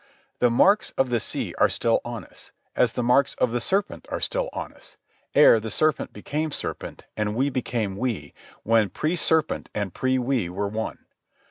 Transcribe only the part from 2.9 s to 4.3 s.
the marks of the serpent are